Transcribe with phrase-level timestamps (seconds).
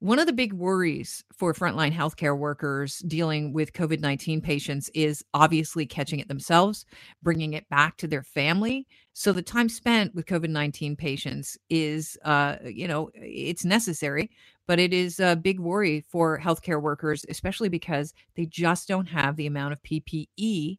[0.00, 5.24] One of the big worries for frontline healthcare workers dealing with COVID 19 patients is
[5.34, 6.86] obviously catching it themselves,
[7.20, 8.86] bringing it back to their family.
[9.12, 14.30] So the time spent with COVID 19 patients is, uh, you know, it's necessary,
[14.68, 19.34] but it is a big worry for healthcare workers, especially because they just don't have
[19.34, 20.78] the amount of PPE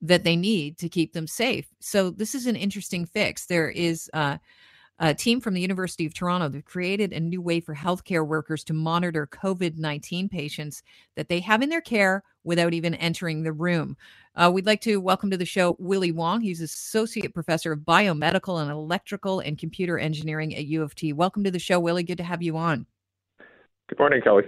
[0.00, 1.66] that they need to keep them safe.
[1.80, 3.46] So this is an interesting fix.
[3.46, 4.38] There is, uh,
[5.00, 8.62] a team from the University of Toronto that created a new way for healthcare workers
[8.64, 10.82] to monitor COVID 19 patients
[11.16, 13.96] that they have in their care without even entering the room.
[14.36, 16.42] Uh, we'd like to welcome to the show Willy Wong.
[16.42, 21.14] He's Associate Professor of Biomedical and Electrical and Computer Engineering at U of T.
[21.14, 22.02] Welcome to the show, Willy.
[22.02, 22.86] Good to have you on.
[23.88, 24.44] Good morning, Kelly.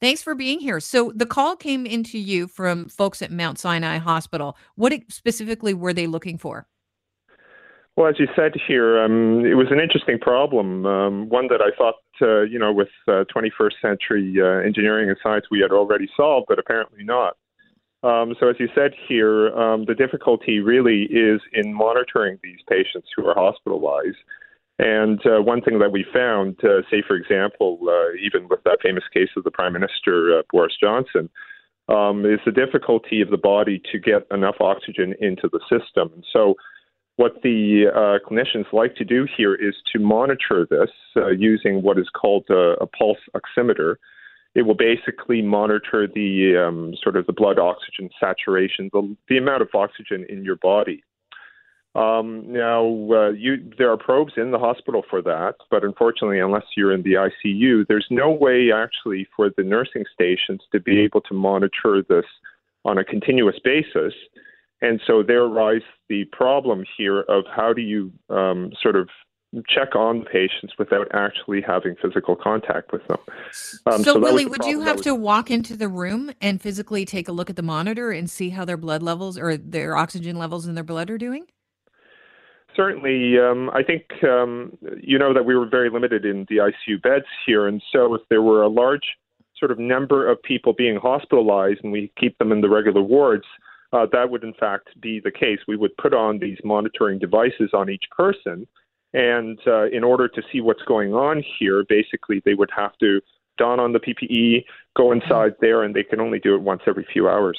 [0.00, 0.80] Thanks for being here.
[0.80, 4.56] So, the call came into you from folks at Mount Sinai Hospital.
[4.74, 6.66] What specifically were they looking for?
[7.96, 11.74] Well, as you said here, um, it was an interesting problem, um, one that I
[11.78, 16.06] thought, uh, you know, with uh, 21st century uh, engineering and science we had already
[16.14, 17.38] solved, but apparently not.
[18.02, 23.08] Um, so, as you said here, um, the difficulty really is in monitoring these patients
[23.16, 24.18] who are hospitalized.
[24.78, 28.80] And uh, one thing that we found, uh, say, for example, uh, even with that
[28.82, 31.30] famous case of the Prime Minister, Boris Johnson,
[31.88, 36.10] um, is the difficulty of the body to get enough oxygen into the system.
[36.14, 36.56] And so,
[37.16, 41.98] what the uh, clinicians like to do here is to monitor this uh, using what
[41.98, 43.96] is called a, a, pulse oximeter.
[44.54, 49.62] It will basically monitor the um, sort of the blood oxygen saturation, the, the amount
[49.62, 51.02] of oxygen in your body.
[51.94, 56.64] Um, now, uh, you, there are probes in the hospital for that, but unfortunately, unless
[56.76, 61.22] you're in the ICU, there's no way actually for the nursing stations to be able
[61.22, 62.26] to monitor this
[62.84, 64.12] on a continuous basis.
[64.82, 69.08] And so there arises the problem here of how do you um, sort of
[69.68, 73.18] check on patients without actually having physical contact with them.
[73.86, 75.04] Um, so, so Willy, would you have was...
[75.04, 78.50] to walk into the room and physically take a look at the monitor and see
[78.50, 81.46] how their blood levels or their oxygen levels in their blood are doing?
[82.74, 87.00] Certainly, um, I think um, you know that we were very limited in the ICU
[87.00, 89.16] beds here, and so if there were a large
[89.58, 93.46] sort of number of people being hospitalized and we keep them in the regular wards,
[93.92, 95.58] uh, that would in fact be the case.
[95.66, 98.66] We would put on these monitoring devices on each person,
[99.12, 103.20] and uh, in order to see what's going on here, basically they would have to
[103.58, 104.64] don on the PPE,
[104.96, 107.58] go inside there, and they can only do it once every few hours.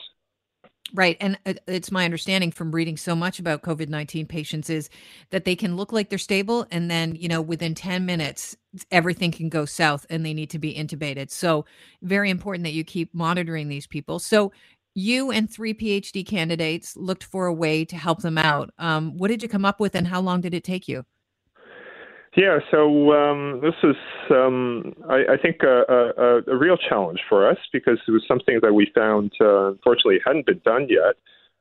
[0.94, 1.18] Right.
[1.20, 4.90] And it's my understanding from reading so much about COVID 19 patients is
[5.32, 6.66] that they can look like they're stable.
[6.72, 8.56] And then, you know, within 10 minutes,
[8.90, 11.30] everything can go south and they need to be intubated.
[11.30, 11.66] So,
[12.02, 14.20] very important that you keep monitoring these people.
[14.20, 14.54] So,
[14.97, 18.74] you and three PhD candidates looked for a way to help them out.
[18.80, 21.06] Um, what did you come up with, and how long did it take you?
[22.35, 23.96] Yeah, so um, this is,
[24.31, 28.59] um, I, I, think, a, a, a, real challenge for us because it was something
[28.62, 31.16] that we found, uh, unfortunately, hadn't been done yet.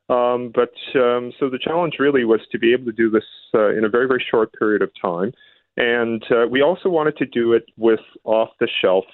[0.09, 3.25] Um, but um, so the challenge really was to be able to do this
[3.55, 5.33] uh, in a very, very short period of time.
[5.77, 9.05] And uh, we also wanted to do it with off the shelf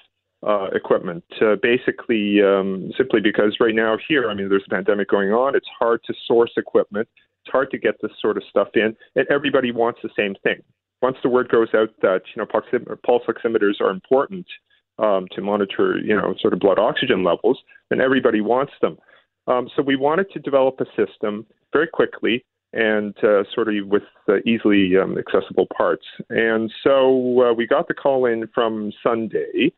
[0.45, 1.23] uh, equipment.
[1.41, 5.55] Uh, basically, um, simply because right now here, I mean, there's a pandemic going on.
[5.55, 7.07] It's hard to source equipment.
[7.43, 10.61] It's hard to get this sort of stuff in, and everybody wants the same thing.
[11.01, 14.45] Once the word goes out that you know pulse oximeters are important
[14.99, 18.97] um, to monitor, you know, sort of blood oxygen levels, then everybody wants them.
[19.47, 24.03] Um, so we wanted to develop a system very quickly and uh, sort of with
[24.29, 26.05] uh, easily um, accessible parts.
[26.29, 29.73] And so uh, we got the call in from Sunday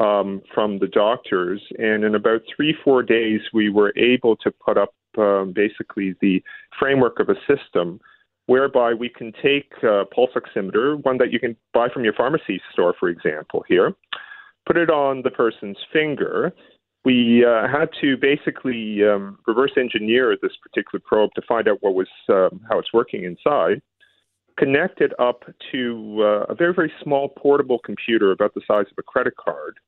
[0.00, 1.62] um, from the doctors.
[1.78, 6.42] And in about three, four days, we were able to put up um, basically the
[6.78, 8.00] framework of a system
[8.46, 12.60] whereby we can take a pulse oximeter, one that you can buy from your pharmacy
[12.72, 13.94] store, for example, here,
[14.66, 16.52] put it on the person's finger.
[17.04, 21.94] We uh, had to basically um, reverse engineer this particular probe to find out what
[21.94, 23.80] was um, how it's working inside
[24.60, 28.98] connect it up to uh, a very, very small portable computer about the size of
[28.98, 29.78] a credit card.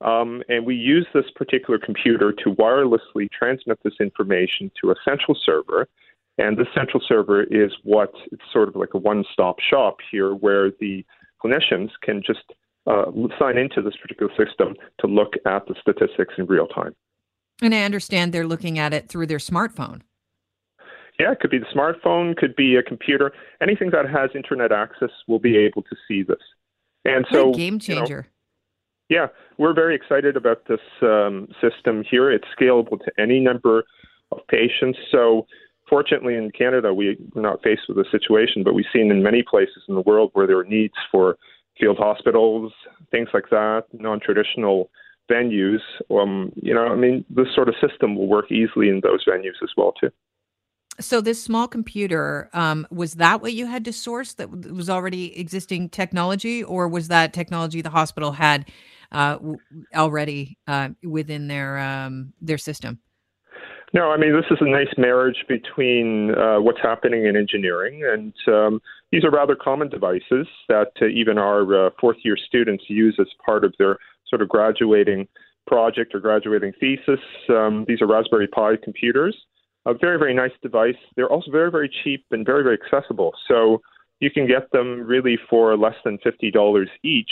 [0.00, 5.36] Um, and we use this particular computer to wirelessly transmit this information to a central
[5.46, 5.88] server.
[6.36, 10.34] And this central server is what it's sort of like a one stop shop here
[10.34, 11.04] where the
[11.42, 12.44] clinicians can just
[12.86, 13.06] uh,
[13.38, 16.94] sign into this particular system to look at the statistics in real time.
[17.60, 20.02] And I understand they're looking at it through their smartphone.
[21.18, 23.32] Yeah, it could be the smartphone, could be a computer.
[23.60, 26.38] Anything that has internet access will be able to see this.
[27.04, 28.26] And so, game changer.
[29.08, 29.26] You know, yeah,
[29.56, 32.30] we're very excited about this um, system here.
[32.30, 33.84] It's scalable to any number
[34.30, 34.98] of patients.
[35.10, 35.46] So,
[35.88, 39.42] fortunately, in Canada, we, we're not faced with a situation, but we've seen in many
[39.42, 41.36] places in the world where there are needs for
[41.80, 42.72] field hospitals,
[43.10, 44.90] things like that, non-traditional
[45.30, 45.80] venues.
[46.10, 49.62] Um, you know, I mean, this sort of system will work easily in those venues
[49.62, 50.10] as well too.
[51.00, 55.38] So this small computer um, was that what you had to source that was already
[55.38, 58.68] existing technology, or was that technology the hospital had
[59.12, 59.38] uh,
[59.94, 62.98] already uh, within their um, their system?
[63.94, 68.34] No, I mean this is a nice marriage between uh, what's happening in engineering, and
[68.48, 68.80] um,
[69.12, 73.28] these are rather common devices that uh, even our uh, fourth year students use as
[73.44, 73.98] part of their
[74.28, 75.26] sort of graduating
[75.66, 77.20] project or graduating thesis.
[77.48, 79.36] Um, these are Raspberry Pi computers
[79.88, 80.96] a very, very nice device.
[81.16, 83.32] They're also very, very cheap and very, very accessible.
[83.48, 83.80] So
[84.20, 87.30] you can get them really for less than $50 each.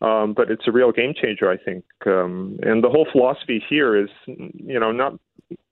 [0.00, 1.84] Um, but it's a real game changer, I think.
[2.06, 5.14] Um, and the whole philosophy here is, you know, not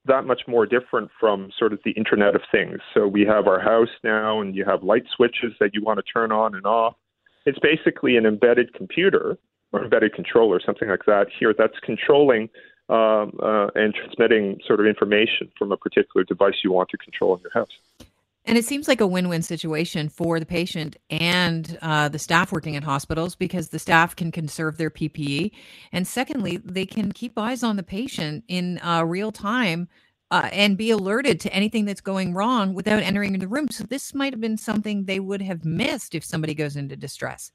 [0.06, 2.78] that much more different from sort of the Internet of Things.
[2.92, 6.02] So we have our house now, and you have light switches that you want to
[6.02, 6.94] turn on and off.
[7.44, 9.38] It's basically an embedded computer
[9.72, 12.48] or embedded controller, something like that here, that's controlling
[12.88, 17.34] um, uh, and transmitting sort of information from a particular device you want to control
[17.34, 17.78] in your house.
[18.46, 22.52] And it seems like a win win situation for the patient and uh, the staff
[22.52, 25.50] working in hospitals because the staff can conserve their PPE.
[25.90, 29.88] And secondly, they can keep eyes on the patient in uh, real time
[30.30, 33.68] uh, and be alerted to anything that's going wrong without entering the room.
[33.68, 37.50] So this might have been something they would have missed if somebody goes into distress.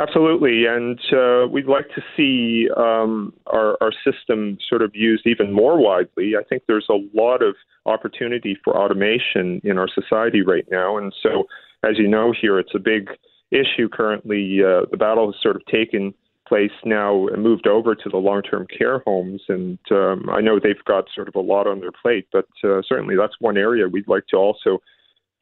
[0.00, 5.52] Absolutely, and uh, we'd like to see um, our, our system sort of used even
[5.52, 6.32] more widely.
[6.40, 7.54] I think there's a lot of
[7.84, 11.44] opportunity for automation in our society right now, and so,
[11.86, 13.10] as you know, here it's a big
[13.50, 14.60] issue currently.
[14.64, 16.14] Uh, the battle has sort of taken
[16.48, 20.84] place now and moved over to the long-term care homes, and um, I know they've
[20.86, 24.08] got sort of a lot on their plate, but uh, certainly that's one area we'd
[24.08, 24.78] like to also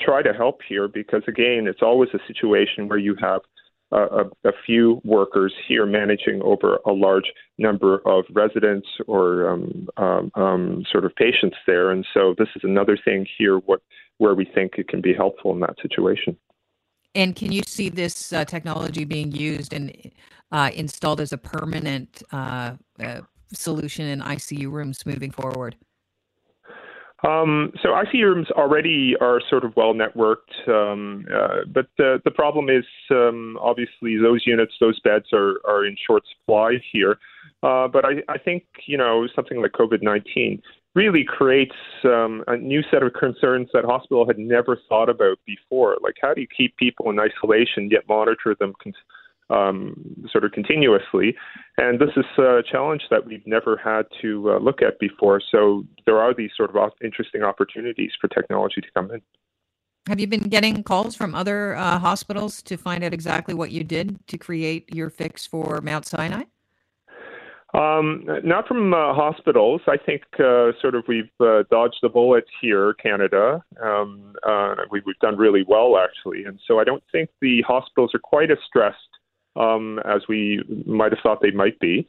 [0.00, 3.43] try to help here because again, it's always a situation where you have
[3.93, 10.31] a, a, few workers here managing over a large number of residents or um, um,
[10.35, 11.90] um, sort of patients there.
[11.90, 13.81] And so this is another thing here what,
[14.19, 16.37] where we think it can be helpful in that situation.
[17.14, 19.94] And can you see this uh, technology being used and
[20.52, 23.20] uh, installed as a permanent uh, uh
[23.50, 25.75] solution in ICU rooms moving forward?
[27.26, 32.31] Um, so ICU rooms already are sort of well networked, um, uh, but uh, the
[32.32, 37.19] problem is um, obviously those units, those beds are, are in short supply here.
[37.65, 40.62] Uh, but I, I think you know something like COVID nineteen
[40.94, 41.75] really creates
[42.05, 45.97] um, a new set of concerns that hospital had never thought about before.
[46.00, 48.75] Like how do you keep people in isolation yet monitor them?
[48.81, 48.94] Con-
[49.50, 49.94] um,
[50.30, 51.36] sort of continuously.
[51.76, 55.40] And this is a challenge that we've never had to uh, look at before.
[55.50, 59.22] So there are these sort of interesting opportunities for technology to come in.
[60.08, 63.84] Have you been getting calls from other uh, hospitals to find out exactly what you
[63.84, 66.44] did to create your fix for Mount Sinai?
[67.74, 69.82] Um, not from uh, hospitals.
[69.86, 73.62] I think uh, sort of we've uh, dodged the bullet here, Canada.
[73.82, 76.44] Um, uh, we, have done really well, actually.
[76.44, 79.18] And so I don't think the hospitals are quite as stressed
[79.58, 82.06] um, as we might have thought they might be.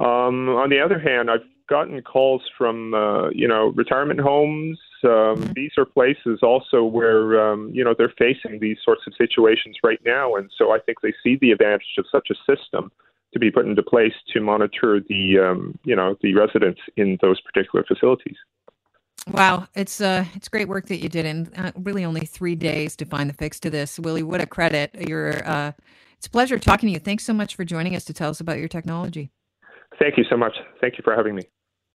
[0.00, 4.78] Um, on the other hand, I've gotten calls from uh, you know retirement homes.
[5.04, 5.52] Um, mm-hmm.
[5.54, 10.00] these are places also where um, you know they're facing these sorts of situations right
[10.04, 12.90] now, and so I think they see the advantage of such a system
[13.32, 17.40] to be put into place to monitor the um, you know the residents in those
[17.40, 18.36] particular facilities.
[19.30, 22.96] Wow, it's uh, it's great work that you did in uh, really only three days
[22.96, 23.98] to find the fix to this.
[23.98, 24.94] Willy, what a credit!
[25.08, 25.72] You're uh,
[26.22, 27.00] it's a pleasure talking to you.
[27.00, 29.32] Thanks so much for joining us to tell us about your technology.
[29.98, 30.56] Thank you so much.
[30.80, 31.42] Thank you for having me.